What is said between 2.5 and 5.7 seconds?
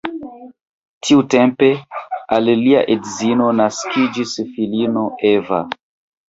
lia edzino naskiĝis filino Eva.